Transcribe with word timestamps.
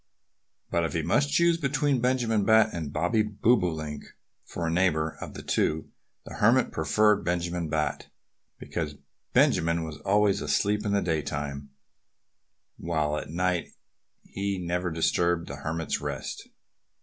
But 0.71 0.83
if 0.83 0.93
he 0.93 1.03
must 1.03 1.31
choose 1.31 1.59
between 1.59 2.01
Benjamin 2.01 2.43
Bat 2.43 2.73
and 2.73 2.91
Bobby 2.91 3.21
Bobolink 3.21 4.03
for 4.43 4.65
a 4.65 4.71
neighbor, 4.71 5.15
of 5.21 5.35
the 5.35 5.43
two 5.43 5.91
the 6.25 6.33
Hermit 6.37 6.71
preferred 6.71 7.23
Benjamin 7.23 7.69
Bat, 7.69 8.07
because 8.57 8.95
Benjamin 9.33 9.83
was 9.83 9.97
always 9.97 10.41
asleep 10.41 10.87
in 10.87 10.93
the 10.93 11.03
daytime, 11.03 11.69
while 12.77 13.15
at 13.15 13.29
night 13.29 13.73
he 14.23 14.57
never 14.57 14.89
disturbed 14.89 15.47
the 15.47 15.57
Hermit's 15.57 16.01
rest. 16.01 16.49